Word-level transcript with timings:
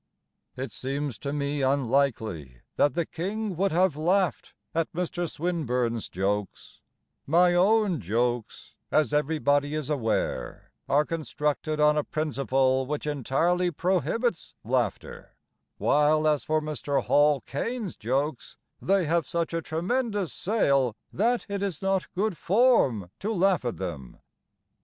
It 0.57 0.71
seems 0.71 1.19
to 1.19 1.31
me 1.31 1.61
unlikely 1.61 2.61
That 2.75 2.95
the 2.95 3.05
King 3.05 3.55
would 3.55 3.71
have 3.71 3.95
laughed 3.95 4.55
At 4.73 4.91
Mr. 4.93 5.29
Swinburne's 5.29 6.09
jokes; 6.09 6.81
My 7.27 7.53
own 7.53 7.99
jokes, 7.99 8.73
as 8.89 9.13
everybody 9.13 9.75
is 9.75 9.91
aware, 9.91 10.71
Are 10.89 11.05
constructed 11.05 11.79
on 11.79 11.99
a 11.99 12.03
principle 12.03 12.87
Which 12.87 13.05
entirely 13.05 13.69
prohibits 13.69 14.55
laughter; 14.63 15.35
While, 15.77 16.27
as 16.27 16.43
for 16.43 16.61
Mr. 16.61 17.03
Hall 17.03 17.41
Caine's 17.41 17.95
jokes, 17.95 18.57
They 18.81 19.05
have 19.05 19.27
such 19.27 19.53
a 19.53 19.61
tremendous 19.61 20.33
sale 20.33 20.95
That 21.13 21.45
it 21.47 21.61
is 21.61 21.79
not 21.83 22.11
good 22.15 22.35
form 22.39 23.11
to 23.19 23.31
laugh 23.31 23.63
at 23.63 23.77
them. 23.77 24.17